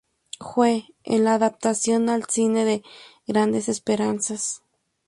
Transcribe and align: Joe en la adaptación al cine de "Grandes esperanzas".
Joe 0.39 0.87
en 1.03 1.25
la 1.25 1.35
adaptación 1.35 2.09
al 2.09 2.25
cine 2.27 2.65
de 2.65 2.83
"Grandes 3.27 3.69
esperanzas". 3.69 4.63